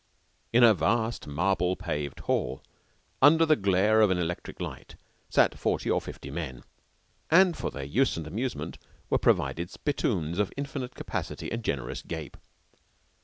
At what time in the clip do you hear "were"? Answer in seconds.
9.11-9.19